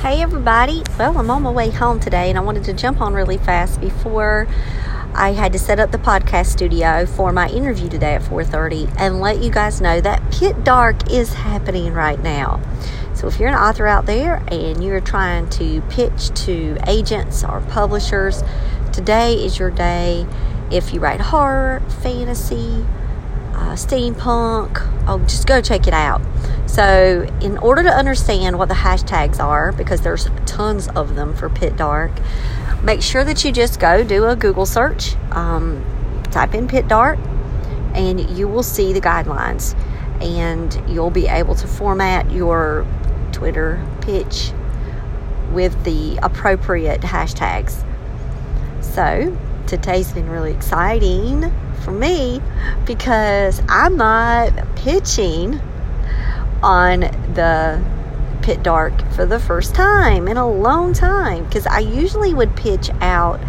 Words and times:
Hey 0.00 0.22
everybody. 0.22 0.82
Well, 0.98 1.18
I'm 1.18 1.30
on 1.30 1.42
my 1.42 1.50
way 1.50 1.68
home 1.68 2.00
today 2.00 2.30
and 2.30 2.38
I 2.38 2.40
wanted 2.40 2.64
to 2.64 2.72
jump 2.72 3.02
on 3.02 3.12
really 3.12 3.36
fast 3.36 3.82
before 3.82 4.48
I 5.14 5.32
had 5.32 5.52
to 5.52 5.58
set 5.58 5.78
up 5.78 5.92
the 5.92 5.98
podcast 5.98 6.46
studio 6.46 7.04
for 7.04 7.32
my 7.32 7.50
interview 7.50 7.90
today 7.90 8.14
at 8.14 8.22
4:30 8.22 8.90
and 8.96 9.20
let 9.20 9.42
you 9.42 9.50
guys 9.50 9.78
know 9.78 10.00
that 10.00 10.22
Pit 10.32 10.64
Dark 10.64 11.10
is 11.10 11.34
happening 11.34 11.92
right 11.92 12.18
now. 12.22 12.62
So 13.12 13.26
if 13.26 13.38
you're 13.38 13.50
an 13.50 13.54
author 13.54 13.86
out 13.86 14.06
there 14.06 14.42
and 14.48 14.82
you're 14.82 15.02
trying 15.02 15.50
to 15.50 15.82
pitch 15.90 16.30
to 16.46 16.78
agents 16.86 17.44
or 17.44 17.60
publishers, 17.68 18.42
today 18.92 19.34
is 19.34 19.58
your 19.58 19.70
day. 19.70 20.26
If 20.70 20.94
you 20.94 21.00
write 21.00 21.20
horror, 21.20 21.82
fantasy, 22.02 22.86
uh, 23.70 23.74
steampunk. 23.74 24.78
Oh, 25.06 25.18
just 25.20 25.46
go 25.46 25.60
check 25.60 25.86
it 25.86 25.94
out. 25.94 26.20
So, 26.66 27.28
in 27.40 27.56
order 27.58 27.84
to 27.84 27.88
understand 27.88 28.58
what 28.58 28.68
the 28.68 28.74
hashtags 28.74 29.38
are, 29.38 29.70
because 29.72 30.00
there's 30.00 30.28
tons 30.44 30.88
of 30.88 31.14
them 31.14 31.34
for 31.34 31.48
Pit 31.48 31.76
Dark, 31.76 32.10
make 32.82 33.00
sure 33.00 33.22
that 33.24 33.44
you 33.44 33.52
just 33.52 33.78
go 33.78 34.02
do 34.02 34.26
a 34.26 34.34
Google 34.34 34.66
search, 34.66 35.14
um, 35.30 35.84
type 36.32 36.54
in 36.54 36.66
Pit 36.66 36.88
Dark, 36.88 37.18
and 37.94 38.28
you 38.30 38.48
will 38.48 38.62
see 38.62 38.92
the 38.92 39.00
guidelines. 39.00 39.78
And 40.20 40.82
you'll 40.88 41.10
be 41.10 41.28
able 41.28 41.54
to 41.54 41.66
format 41.66 42.30
your 42.30 42.86
Twitter 43.32 43.84
pitch 44.00 44.52
with 45.52 45.84
the 45.84 46.18
appropriate 46.22 47.02
hashtags. 47.02 47.84
So, 48.82 49.36
today's 49.66 50.12
been 50.12 50.28
really 50.28 50.52
exciting 50.52 51.52
for 51.80 51.92
me 51.92 52.40
because 52.86 53.62
I'm 53.68 53.96
not 53.96 54.76
pitching 54.76 55.60
on 56.62 57.00
the 57.00 57.82
Pit 58.42 58.62
Dark 58.62 58.92
for 59.12 59.26
the 59.26 59.38
first 59.38 59.74
time 59.74 60.28
in 60.28 60.36
a 60.36 60.48
long 60.48 60.92
time 60.92 61.44
because 61.44 61.66
I 61.66 61.80
usually 61.80 62.34
would 62.34 62.56
pitch 62.56 62.90
out 63.00 63.40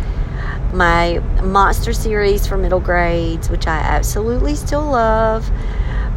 my 0.74 1.20
monster 1.44 1.94
series 1.94 2.48
for 2.48 2.58
middle 2.58 2.80
grades, 2.80 3.50
which 3.50 3.68
I 3.68 3.78
absolutely 3.78 4.56
still 4.56 4.92
love. 4.92 5.50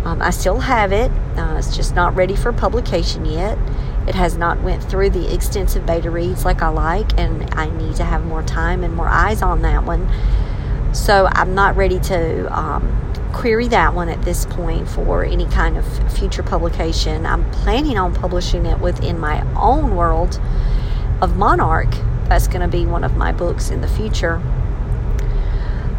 Um, 0.05 0.21
I 0.21 0.31
still 0.31 0.61
have 0.61 0.93
it. 0.93 1.11
Uh, 1.37 1.57
it's 1.59 1.75
just 1.75 1.95
not 1.95 2.15
ready 2.15 2.37
for 2.37 2.53
publication 2.53 3.25
yet. 3.25 3.59
It 4.07 4.15
has 4.15 4.37
not 4.37 4.63
went 4.63 4.85
through 4.85 5.11
the 5.11 5.33
extensive 5.33 5.87
beta 5.87 6.11
reads 6.11 6.45
like 6.45 6.61
I 6.61 6.69
like, 6.69 7.19
and 7.19 7.49
I 7.55 7.71
need 7.71 7.97
to 7.97 8.05
have 8.05 8.25
more 8.25 8.43
time 8.43 8.85
and 8.85 8.95
more 8.95 9.09
eyes 9.09 9.41
on 9.41 9.63
that 9.63 9.85
one. 9.85 10.09
So 10.95 11.29
I'm 11.33 11.57
not 11.57 11.75
ready 11.75 11.99
to 11.99 12.57
um, 12.57 13.13
query 13.33 13.67
that 13.69 13.95
one 13.95 14.09
at 14.09 14.23
this 14.23 14.47
point 14.47 14.89
for 14.89 15.25
any 15.25 15.45
kind 15.47 15.77
of 15.77 15.85
future 16.17 16.45
publication. 16.45 17.27
I'm 17.27 17.51
planning 17.51 17.99
on 17.99 18.15
publishing 18.15 18.65
it 18.65 18.79
within 18.79 19.19
my 19.19 19.43
own 19.57 19.97
world 19.97 20.41
of 21.21 21.37
Monarch. 21.37 21.91
That's 22.29 22.47
going 22.47 22.61
to 22.61 22.69
be 22.69 22.87
one 22.87 23.03
of 23.03 23.17
my 23.17 23.33
books 23.33 23.71
in 23.71 23.81
the 23.81 23.89
future. 23.89 24.41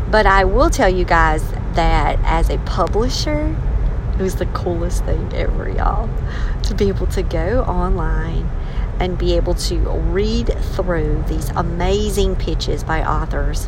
But 0.10 0.26
I 0.26 0.46
will 0.46 0.70
tell 0.70 0.90
you 0.90 1.04
guys 1.04 1.44
that 1.74 2.18
as 2.24 2.50
a 2.50 2.58
publisher, 2.60 3.54
it 4.18 4.22
was 4.22 4.36
the 4.36 4.46
coolest 4.48 5.04
thing 5.04 5.30
ever, 5.34 5.70
y'all. 5.70 6.10
To 6.64 6.74
be 6.74 6.88
able 6.88 7.08
to 7.08 7.22
go 7.22 7.64
online 7.64 8.50
and 9.02 9.18
be 9.18 9.36
able 9.36 9.56
to 9.56 9.78
read 9.78 10.58
through 10.74 11.26
these 11.28 11.50
amazing 11.50 12.38
pitches 12.38 12.86
by 12.86 13.04
authors 13.04 13.68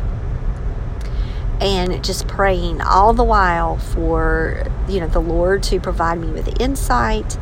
and 1.60 2.02
just 2.04 2.28
praying 2.28 2.80
all 2.80 3.12
the 3.12 3.24
while 3.24 3.78
for 3.78 4.64
you 4.88 5.00
know 5.00 5.08
the 5.08 5.20
lord 5.20 5.62
to 5.62 5.80
provide 5.80 6.18
me 6.18 6.28
with 6.28 6.60
insight 6.60 7.36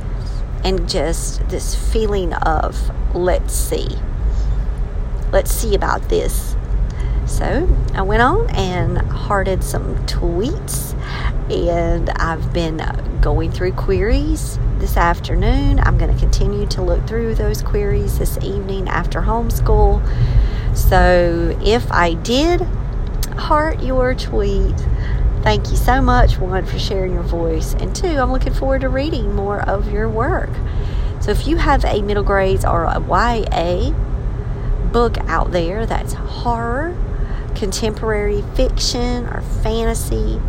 and 0.65 0.89
just 0.89 1.49
this 1.49 1.75
feeling 1.75 2.33
of 2.35 2.91
let's 3.15 3.55
see. 3.55 3.89
Let's 5.33 5.53
see 5.53 5.75
about 5.75 6.09
this. 6.09 6.57
So 7.27 7.69
i 7.95 8.03
went 8.03 8.23
on 8.23 8.49
and 8.51 8.99
hearted 8.99 9.63
some 9.65 9.97
tweets 10.07 10.95
and 11.51 12.11
i've 12.11 12.53
been 12.53 12.81
going 13.21 13.51
through 13.51 13.73
queries 13.73 14.59
this 14.79 14.97
afternoon. 14.97 15.81
I'm 15.81 15.99
going 15.99 16.13
to 16.13 16.19
continue 16.21 16.67
to 16.67 16.83
look 16.83 17.07
through 17.07 17.35
those 17.35 17.63
queries 17.63 18.19
this 18.19 18.39
evening 18.39 18.89
after 18.89 19.21
homeschool. 19.21 20.03
So 20.77 21.57
if 21.65 21.91
i 21.91 22.15
did 22.15 22.67
heart 23.37 23.83
your 23.83 24.15
tweet. 24.15 24.77
Thank 25.43 25.71
you 25.71 25.77
so 25.77 26.01
much, 26.03 26.39
one, 26.39 26.65
for 26.65 26.79
sharing 26.79 27.13
your 27.15 27.23
voice, 27.23 27.75
and 27.75 27.95
two, 27.95 28.09
I'm 28.09 28.33
looking 28.33 28.55
forward 28.55 28.81
to 28.81 28.89
reading 28.89 29.35
more 29.35 29.61
of 29.61 29.93
your 29.93 30.09
work. 30.09 30.51
So, 31.21 31.31
if 31.31 31.47
you 31.47 31.57
have 31.57 31.85
a 31.85 32.03
middle 32.03 32.25
grades 32.25 32.65
or 32.65 32.85
a 32.85 33.01
YA 33.01 33.91
book 34.93 35.19
out 35.29 35.53
there 35.53 35.87
that's 35.87 36.15
horror, 36.15 36.97
contemporary 37.55 38.43
fiction, 38.55 39.27
or 39.27 39.41
fantasy, 39.63 40.41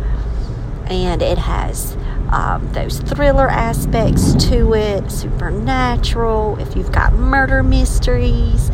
and 0.86 1.22
it 1.22 1.38
has 1.38 1.96
um, 2.30 2.72
those 2.72 2.98
thriller 3.00 3.48
aspects 3.48 4.34
to 4.48 4.74
it, 4.74 5.10
supernatural, 5.10 6.58
if 6.58 6.76
you've 6.76 6.92
got 6.92 7.12
murder 7.12 7.62
mysteries, 7.62 8.70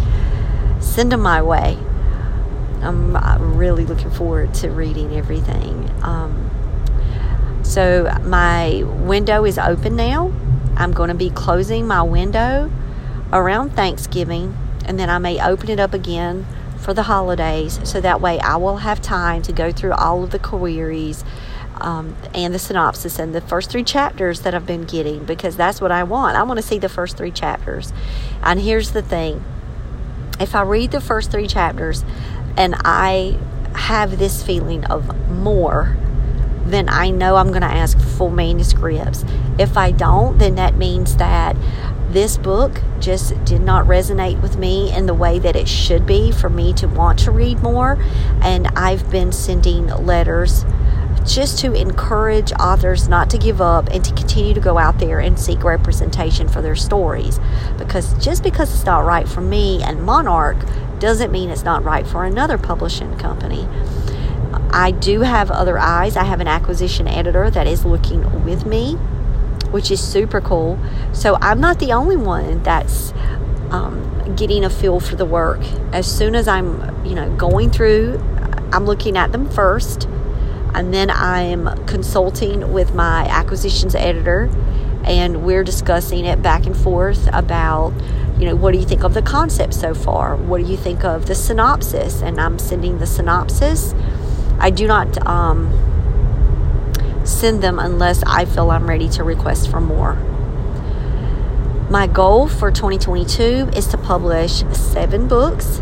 send 0.80 1.12
them 1.12 1.20
my 1.20 1.42
way. 1.42 1.78
I'm, 2.84 3.56
really 3.56 3.84
looking 3.84 4.10
forward 4.10 4.52
to 4.54 4.70
reading 4.70 5.16
everything. 5.16 5.90
Um, 6.02 6.50
so 7.62 8.12
my 8.24 8.82
window 8.82 9.44
is 9.44 9.58
open 9.58 9.96
now. 9.96 10.32
I'm 10.76 10.92
going 10.92 11.08
to 11.08 11.14
be 11.14 11.30
closing 11.30 11.86
my 11.86 12.02
window 12.02 12.70
around 13.32 13.70
Thanksgiving, 13.70 14.56
and 14.84 14.98
then 14.98 15.08
I 15.08 15.18
may 15.18 15.40
open 15.40 15.70
it 15.70 15.80
up 15.80 15.94
again 15.94 16.46
for 16.78 16.92
the 16.92 17.04
holidays. 17.04 17.80
So 17.84 18.00
that 18.00 18.20
way 18.20 18.38
I 18.40 18.56
will 18.56 18.78
have 18.78 19.00
time 19.00 19.42
to 19.42 19.52
go 19.52 19.72
through 19.72 19.92
all 19.92 20.22
of 20.22 20.30
the 20.30 20.38
queries. 20.38 21.24
Um, 21.80 22.14
and 22.32 22.54
the 22.54 22.60
synopsis 22.60 23.18
and 23.18 23.34
the 23.34 23.40
first 23.40 23.68
three 23.68 23.82
chapters 23.82 24.42
that 24.42 24.54
I've 24.54 24.64
been 24.64 24.84
getting 24.84 25.24
because 25.24 25.56
that's 25.56 25.80
what 25.80 25.90
I 25.90 26.04
want. 26.04 26.36
I 26.36 26.44
want 26.44 26.58
to 26.58 26.62
see 26.62 26.78
the 26.78 26.88
first 26.88 27.16
three 27.16 27.32
chapters. 27.32 27.92
And 28.44 28.60
here's 28.60 28.92
the 28.92 29.02
thing 29.02 29.44
if 30.40 30.54
I 30.54 30.62
read 30.62 30.90
the 30.90 31.00
first 31.00 31.30
three 31.30 31.46
chapters, 31.46 32.04
and 32.56 32.74
I 32.78 33.38
have 33.74 34.18
this 34.18 34.42
feeling 34.42 34.84
of 34.86 35.30
more, 35.30 35.96
then 36.64 36.88
I 36.88 37.10
know 37.10 37.36
I'm 37.36 37.48
going 37.48 37.62
to 37.62 37.66
ask 37.66 37.98
for 37.98 38.04
full 38.04 38.30
manuscripts. 38.30 39.24
If 39.58 39.76
I 39.76 39.90
don't, 39.90 40.38
then 40.38 40.54
that 40.54 40.76
means 40.76 41.16
that 41.16 41.56
this 42.08 42.38
book 42.38 42.80
just 43.00 43.44
did 43.44 43.60
not 43.60 43.86
resonate 43.86 44.40
with 44.40 44.56
me 44.56 44.92
in 44.92 45.06
the 45.06 45.14
way 45.14 45.38
that 45.40 45.56
it 45.56 45.68
should 45.68 46.06
be 46.06 46.30
for 46.30 46.48
me 46.48 46.72
to 46.74 46.86
want 46.86 47.18
to 47.20 47.30
read 47.30 47.60
more. 47.60 47.98
And 48.40 48.68
I've 48.68 49.10
been 49.10 49.32
sending 49.32 49.88
letters 49.88 50.64
just 51.26 51.58
to 51.58 51.72
encourage 51.72 52.52
authors 52.52 53.08
not 53.08 53.30
to 53.30 53.38
give 53.38 53.60
up 53.60 53.88
and 53.88 54.04
to 54.04 54.12
continue 54.14 54.54
to 54.54 54.60
go 54.60 54.78
out 54.78 54.98
there 54.98 55.20
and 55.20 55.38
seek 55.38 55.64
representation 55.64 56.48
for 56.48 56.62
their 56.62 56.76
stories. 56.76 57.40
Because 57.78 58.12
just 58.24 58.42
because 58.42 58.72
it's 58.72 58.84
not 58.84 59.04
right 59.04 59.28
for 59.28 59.40
me 59.40 59.82
and 59.82 60.02
Monarch 60.02 60.58
doesn't 61.04 61.30
mean 61.30 61.50
it's 61.50 61.64
not 61.64 61.84
right 61.84 62.06
for 62.06 62.24
another 62.24 62.56
publishing 62.56 63.14
company. 63.18 63.68
I 64.70 64.90
do 64.90 65.20
have 65.20 65.50
other 65.50 65.78
eyes. 65.78 66.16
I 66.16 66.24
have 66.24 66.40
an 66.40 66.48
acquisition 66.48 67.06
editor 67.06 67.50
that 67.50 67.66
is 67.66 67.84
looking 67.84 68.44
with 68.44 68.64
me, 68.64 68.94
which 69.70 69.90
is 69.90 70.02
super 70.02 70.40
cool. 70.40 70.78
So 71.12 71.36
I'm 71.42 71.60
not 71.60 71.78
the 71.78 71.92
only 71.92 72.16
one 72.16 72.62
that's 72.62 73.12
um, 73.70 74.34
getting 74.34 74.64
a 74.64 74.70
feel 74.70 74.98
for 74.98 75.14
the 75.14 75.26
work. 75.26 75.60
As 75.92 76.06
soon 76.06 76.34
as 76.34 76.48
I'm, 76.48 77.04
you 77.04 77.14
know, 77.14 77.30
going 77.36 77.70
through, 77.70 78.18
I'm 78.72 78.86
looking 78.86 79.18
at 79.18 79.30
them 79.30 79.48
first, 79.50 80.08
and 80.74 80.92
then 80.94 81.10
I'm 81.10 81.84
consulting 81.86 82.72
with 82.72 82.94
my 82.94 83.26
acquisitions 83.28 83.94
editor, 83.94 84.48
and 85.04 85.44
we're 85.44 85.64
discussing 85.64 86.24
it 86.24 86.42
back 86.42 86.66
and 86.66 86.76
forth 86.76 87.28
about 87.32 87.92
you 88.38 88.46
know, 88.46 88.56
what 88.56 88.72
do 88.72 88.78
you 88.78 88.84
think 88.84 89.04
of 89.04 89.14
the 89.14 89.22
concept 89.22 89.74
so 89.74 89.94
far? 89.94 90.36
What 90.36 90.60
do 90.62 90.70
you 90.70 90.76
think 90.76 91.04
of 91.04 91.26
the 91.26 91.34
synopsis? 91.34 92.20
And 92.20 92.40
I'm 92.40 92.58
sending 92.58 92.98
the 92.98 93.06
synopsis. 93.06 93.94
I 94.58 94.70
do 94.70 94.86
not 94.86 95.24
um, 95.26 95.70
send 97.24 97.62
them 97.62 97.78
unless 97.78 98.22
I 98.24 98.44
feel 98.44 98.70
I'm 98.70 98.88
ready 98.88 99.08
to 99.10 99.24
request 99.24 99.70
for 99.70 99.80
more. 99.80 100.14
My 101.90 102.08
goal 102.08 102.48
for 102.48 102.72
2022 102.72 103.70
is 103.76 103.86
to 103.88 103.98
publish 103.98 104.64
seven 104.72 105.28
books. 105.28 105.80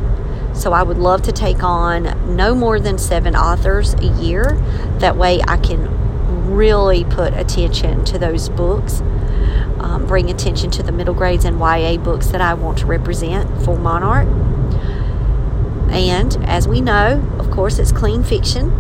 So 0.52 0.74
I 0.74 0.82
would 0.82 0.98
love 0.98 1.22
to 1.22 1.32
take 1.32 1.62
on 1.62 2.36
no 2.36 2.54
more 2.54 2.78
than 2.78 2.98
seven 2.98 3.34
authors 3.34 3.94
a 3.94 4.06
year. 4.20 4.60
That 4.98 5.16
way 5.16 5.40
I 5.48 5.56
can 5.56 6.52
really 6.54 7.04
put 7.04 7.32
attention 7.32 8.04
to 8.04 8.18
those 8.18 8.50
books 8.50 9.02
um, 9.82 10.06
bring 10.06 10.30
attention 10.30 10.70
to 10.72 10.82
the 10.82 10.92
middle 10.92 11.14
grades 11.14 11.44
and 11.44 11.58
YA 11.58 11.96
books 11.96 12.28
that 12.28 12.40
I 12.40 12.54
want 12.54 12.78
to 12.78 12.86
represent 12.86 13.64
for 13.64 13.76
Monarch. 13.76 14.28
And 15.90 16.36
as 16.46 16.66
we 16.66 16.80
know, 16.80 17.22
of 17.38 17.50
course, 17.50 17.78
it's 17.78 17.92
clean 17.92 18.24
fiction. 18.24 18.70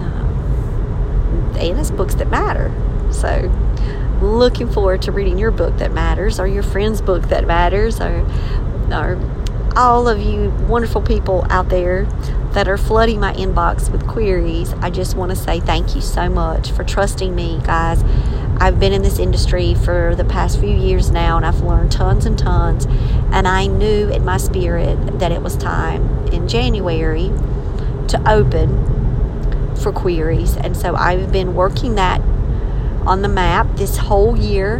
Um, 0.00 1.54
and 1.58 1.78
it's 1.78 1.90
books 1.90 2.14
that 2.16 2.28
matter. 2.28 2.72
So 3.12 3.52
looking 4.20 4.68
forward 4.68 5.02
to 5.02 5.12
reading 5.12 5.38
your 5.38 5.50
book 5.50 5.76
that 5.78 5.92
matters 5.92 6.40
or 6.40 6.46
your 6.46 6.62
friend's 6.62 7.00
book 7.00 7.28
that 7.28 7.46
matters 7.46 8.00
or, 8.00 8.26
or 8.90 9.20
all 9.76 10.08
of 10.08 10.20
you 10.20 10.50
wonderful 10.68 11.02
people 11.02 11.46
out 11.50 11.68
there 11.68 12.04
that 12.52 12.66
are 12.66 12.78
flooding 12.78 13.20
my 13.20 13.34
inbox 13.34 13.92
with 13.92 14.06
queries. 14.08 14.72
I 14.74 14.90
just 14.90 15.14
want 15.14 15.30
to 15.30 15.36
say 15.36 15.60
thank 15.60 15.94
you 15.94 16.00
so 16.00 16.30
much 16.30 16.72
for 16.72 16.82
trusting 16.82 17.34
me, 17.34 17.60
guys. 17.62 18.02
I've 18.58 18.80
been 18.80 18.92
in 18.92 19.02
this 19.02 19.18
industry 19.18 19.74
for 19.74 20.14
the 20.14 20.24
past 20.24 20.58
few 20.58 20.74
years 20.74 21.10
now 21.10 21.36
and 21.36 21.44
I've 21.44 21.60
learned 21.60 21.92
tons 21.92 22.26
and 22.26 22.38
tons. 22.38 22.86
And 23.32 23.46
I 23.46 23.66
knew 23.66 24.08
in 24.08 24.24
my 24.24 24.38
spirit 24.38 25.18
that 25.18 25.30
it 25.32 25.42
was 25.42 25.56
time 25.56 26.26
in 26.28 26.48
January 26.48 27.32
to 28.08 28.22
open 28.26 29.74
for 29.76 29.92
queries. 29.92 30.56
And 30.56 30.76
so 30.76 30.94
I've 30.96 31.30
been 31.30 31.54
working 31.54 31.96
that 31.96 32.20
on 33.06 33.22
the 33.22 33.28
map 33.28 33.76
this 33.76 33.98
whole 33.98 34.36
year. 34.36 34.76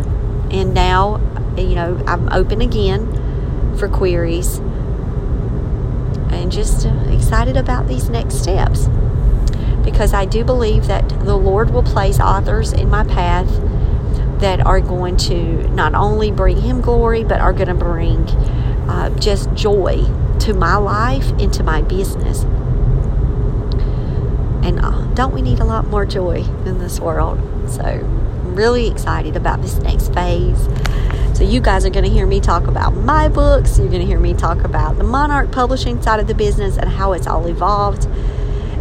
And 0.51 0.73
now, 0.73 1.21
you 1.57 1.75
know, 1.75 2.03
I'm 2.07 2.29
open 2.31 2.61
again 2.61 3.77
for 3.77 3.89
queries 3.89 4.59
and 6.31 6.51
just 6.51 6.87
excited 7.11 7.57
about 7.57 7.89
these 7.89 8.09
next 8.09 8.37
steps 8.37 8.89
because 9.85 10.13
I 10.13 10.25
do 10.25 10.45
believe 10.45 10.89
that 10.89 11.09
the 11.09 11.37
Lord 11.37 11.71
will 11.71 11.83
place 11.83 12.19
authors 12.19 12.73
in 12.73 12.91
my 12.91 13.05
path 13.05 13.49
that 14.41 14.65
are 14.67 14.81
going 14.81 15.17
to 15.17 15.69
not 15.71 15.95
only 15.95 16.31
bring 16.31 16.61
Him 16.61 16.81
glory, 16.81 17.25
but 17.25 17.41
are 17.41 17.53
going 17.53 17.69
to 17.69 17.75
bring 17.75 18.29
uh, 18.89 19.11
just 19.19 19.53
joy 19.55 20.05
to 20.41 20.55
my 20.55 20.77
life 20.77 21.29
and 21.41 21.53
to 21.55 21.63
my 21.63 21.83
business. 21.83 22.43
And 24.65 24.81
uh, 24.81 25.07
don't 25.15 25.33
we 25.33 25.43
need 25.43 25.61
a 25.61 25.65
lot 25.65 25.87
more 25.87 26.05
joy 26.05 26.45
in 26.65 26.79
this 26.79 27.01
world? 27.01 27.41
So 27.71 27.83
I'm 27.83 28.55
really 28.55 28.89
excited 28.89 29.37
about 29.37 29.63
this 29.63 29.79
next 29.79 30.13
phase. 30.13 30.69
So, 31.37 31.45
you 31.45 31.61
guys 31.61 31.85
are 31.85 31.91
going 31.91 32.05
to 32.05 32.11
hear 32.11 32.27
me 32.27 32.41
talk 32.41 32.67
about 32.67 32.95
my 32.95 33.29
books. 33.29 33.79
You're 33.79 33.89
going 33.89 34.01
to 34.01 34.07
hear 34.07 34.19
me 34.19 34.33
talk 34.33 34.65
about 34.65 34.97
the 34.97 35.05
Monarch 35.05 35.53
publishing 35.53 36.01
side 36.01 36.19
of 36.19 36.29
the 36.29 36.35
business 36.35 36.79
and 36.79 36.89
how 36.89 37.13
it's 37.13 37.27
all 37.27 37.47
evolved 37.47 38.07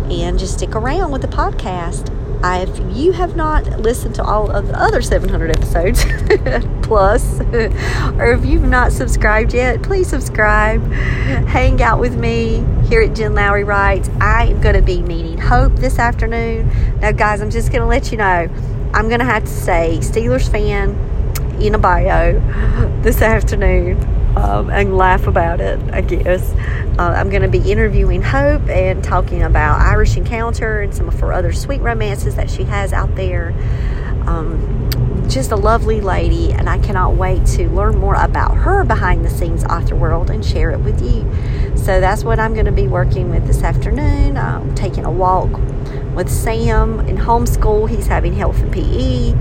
and 0.09 0.39
just 0.39 0.53
stick 0.53 0.73
around 0.73 1.11
with 1.11 1.21
the 1.21 1.27
podcast. 1.27 2.09
If 2.53 2.95
you 2.95 3.11
have 3.11 3.35
not 3.35 3.65
listened 3.79 4.15
to 4.15 4.23
all 4.23 4.51
of 4.51 4.67
the 4.67 4.79
other 4.79 5.01
700 5.01 5.49
episodes 5.49 6.05
plus, 6.83 7.39
or 7.41 8.33
if 8.33 8.45
you've 8.45 8.63
not 8.63 8.91
subscribed 8.91 9.53
yet, 9.53 9.81
please 9.81 10.07
subscribe. 10.07 10.81
Hang 11.47 11.81
out 11.81 11.99
with 11.99 12.15
me 12.15 12.63
here 12.87 13.01
at 13.01 13.15
Jen 13.15 13.33
Lowry 13.33 13.63
Writes. 13.63 14.09
I 14.21 14.45
am 14.45 14.61
going 14.61 14.75
to 14.75 14.81
be 14.81 15.01
meeting 15.01 15.39
Hope 15.39 15.75
this 15.77 15.97
afternoon. 15.97 16.69
Now, 16.99 17.11
guys, 17.11 17.41
I'm 17.41 17.49
just 17.49 17.71
going 17.71 17.81
to 17.81 17.87
let 17.87 18.11
you 18.11 18.17
know 18.17 18.49
I'm 18.93 19.07
going 19.07 19.19
to 19.19 19.25
have 19.25 19.43
to 19.43 19.49
say 19.49 19.97
Steelers 19.99 20.49
fan 20.49 20.91
in 21.59 21.75
a 21.75 21.79
bio 21.79 22.39
this 23.01 23.21
afternoon 23.21 24.14
um, 24.35 24.69
and 24.69 24.97
laugh 24.97 25.27
about 25.27 25.61
it, 25.61 25.79
I 25.91 26.01
guess. 26.01 26.51
Uh, 26.97 27.13
I'm 27.15 27.29
going 27.29 27.41
to 27.41 27.47
be 27.47 27.71
interviewing 27.71 28.21
Hope 28.21 28.67
and 28.69 29.03
talking 29.03 29.43
about 29.43 29.79
Irish 29.81 30.17
Encounter 30.17 30.81
and 30.81 30.93
some 30.93 31.07
of 31.07 31.19
her 31.19 31.33
other 31.33 31.53
sweet 31.53 31.81
romances 31.81 32.35
that 32.35 32.49
she 32.49 32.63
has 32.63 32.93
out 32.93 33.15
there. 33.15 33.53
Um, 34.27 34.75
just 35.29 35.51
a 35.51 35.55
lovely 35.55 36.01
lady, 36.01 36.51
and 36.51 36.69
I 36.69 36.77
cannot 36.77 37.15
wait 37.15 37.45
to 37.47 37.69
learn 37.69 37.97
more 37.97 38.15
about 38.15 38.55
her 38.57 38.83
behind 38.83 39.25
the 39.25 39.29
scenes 39.29 39.63
author 39.63 39.95
world 39.95 40.29
and 40.29 40.45
share 40.45 40.71
it 40.71 40.79
with 40.79 41.01
you. 41.01 41.23
So 41.77 41.99
that's 41.99 42.23
what 42.23 42.39
I'm 42.39 42.53
going 42.53 42.65
to 42.65 42.71
be 42.71 42.87
working 42.87 43.29
with 43.29 43.45
this 43.47 43.63
afternoon. 43.63 44.37
I'm 44.37 44.73
taking 44.75 45.05
a 45.05 45.11
walk 45.11 45.51
with 46.15 46.29
Sam 46.29 46.99
in 47.01 47.17
homeschool. 47.17 47.89
He's 47.89 48.07
having 48.07 48.33
health 48.33 48.59
and 48.61 48.71
PE. 48.71 49.31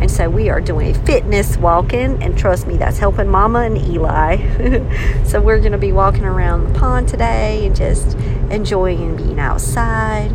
And 0.00 0.10
so 0.10 0.30
we 0.30 0.48
are 0.48 0.62
doing 0.62 0.96
a 0.96 1.04
fitness 1.04 1.58
walking, 1.58 2.22
and 2.22 2.36
trust 2.36 2.66
me, 2.66 2.78
that's 2.78 2.96
helping 2.96 3.28
Mama 3.28 3.60
and 3.60 3.76
Eli. 3.76 5.22
so 5.24 5.42
we're 5.42 5.58
going 5.58 5.72
to 5.72 5.78
be 5.78 5.92
walking 5.92 6.24
around 6.24 6.72
the 6.72 6.78
pond 6.78 7.06
today 7.06 7.66
and 7.66 7.76
just 7.76 8.16
enjoying 8.50 9.16
being 9.16 9.38
outside. 9.38 10.32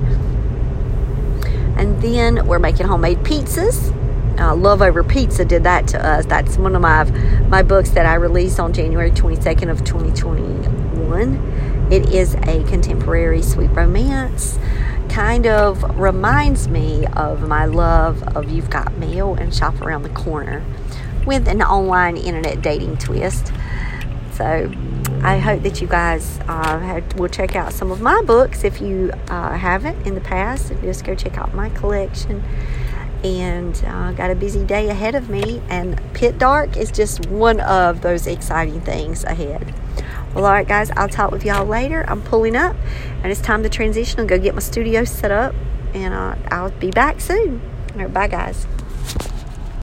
And 1.77 1.99
then 2.01 2.45
we're 2.45 2.59
making 2.59 2.87
homemade 2.87 3.19
pizzas. 3.19 3.91
Uh, 4.39 4.55
Love 4.55 4.83
Over 4.83 5.03
Pizza 5.03 5.43
did 5.45 5.63
that 5.63 5.87
to 5.89 6.05
us. 6.05 6.25
That's 6.25 6.57
one 6.57 6.75
of 6.75 6.81
my 6.81 7.05
my 7.47 7.63
books 7.63 7.91
that 7.91 8.05
I 8.05 8.15
released 8.15 8.59
on 8.59 8.73
January 8.73 9.11
22nd 9.11 9.71
of 9.71 9.83
2021. 9.83 11.87
It 11.91 12.13
is 12.13 12.35
a 12.35 12.63
contemporary 12.63 13.41
sweet 13.41 13.69
romance 13.69 14.59
kind 15.15 15.47
of 15.47 15.81
reminds 15.97 16.67
me 16.67 17.05
of 17.13 17.47
my 17.47 17.63
love 17.63 18.21
of 18.35 18.51
You've 18.51 18.69
Got 18.69 18.97
Mail 18.97 19.35
and 19.35 19.55
Shop 19.55 19.79
Around 19.79 20.03
the 20.03 20.09
Corner 20.09 20.61
with 21.25 21.47
an 21.47 21.61
online 21.61 22.17
internet 22.17 22.61
dating 22.61 22.97
twist. 22.97 23.53
So 24.33 24.69
I 25.21 25.37
hope 25.37 25.63
that 25.63 25.79
you 25.79 25.87
guys 25.87 26.41
uh, 26.49 26.79
have, 26.79 27.17
will 27.17 27.29
check 27.29 27.55
out 27.55 27.71
some 27.71 27.91
of 27.91 28.01
my 28.01 28.23
books 28.23 28.65
if 28.65 28.81
you 28.81 29.13
uh, 29.29 29.57
haven't 29.57 30.05
in 30.05 30.15
the 30.15 30.21
past. 30.21 30.73
Just 30.81 31.05
go 31.05 31.15
check 31.15 31.37
out 31.37 31.53
my 31.53 31.69
collection. 31.69 32.43
And 33.23 33.81
uh, 33.87 34.11
got 34.11 34.31
a 34.31 34.35
busy 34.35 34.65
day 34.65 34.89
ahead 34.89 35.15
of 35.15 35.29
me, 35.29 35.61
and 35.69 35.97
Pit 36.13 36.37
Dark 36.37 36.75
is 36.75 36.91
just 36.91 37.25
one 37.27 37.61
of 37.61 38.01
those 38.01 38.27
exciting 38.27 38.81
things 38.81 39.23
ahead. 39.23 39.73
Well, 40.35 40.43
all 40.43 40.51
right, 40.51 40.67
guys, 40.67 40.91
I'll 40.91 41.07
talk 41.07 41.31
with 41.31 41.45
y'all 41.45 41.65
later. 41.65 42.03
I'm 42.09 42.21
pulling 42.21 42.57
up, 42.57 42.75
and 43.23 43.31
it's 43.31 43.39
time 43.39 43.63
to 43.63 43.69
transition 43.69 44.19
and 44.19 44.27
go 44.27 44.37
get 44.37 44.53
my 44.53 44.59
studio 44.59 45.05
set 45.05 45.31
up, 45.31 45.55
and 45.93 46.13
uh, 46.13 46.35
I'll 46.51 46.71
be 46.71 46.91
back 46.91 47.21
soon. 47.21 47.61
All 47.93 48.01
right, 48.01 48.13
bye, 48.13 48.27
guys. 48.27 48.67